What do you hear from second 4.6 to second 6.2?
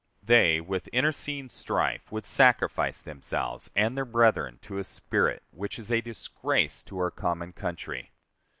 to a spirit which is a